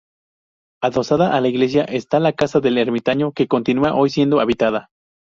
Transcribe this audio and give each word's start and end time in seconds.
Adosada 0.81 1.37
a 1.37 1.41
la 1.41 1.47
iglesia 1.47 1.83
está 1.83 2.19
la 2.19 2.33
casa 2.33 2.59
del 2.59 2.79
ermitaño, 2.79 3.33
que 3.33 3.47
continúa 3.47 3.93
hoy 3.93 4.09
siendo 4.09 4.39
habitada. 4.39 4.89